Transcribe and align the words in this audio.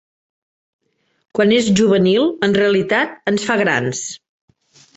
Quan 1.39 1.53
és 1.59 1.69
juvenil, 1.81 2.25
en 2.49 2.57
realitat 2.63 3.15
ens 3.33 3.47
fa 3.51 3.61
grans. 3.65 4.05